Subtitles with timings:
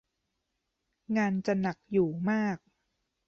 [1.17, 2.57] งานจะหนักอยู่มาก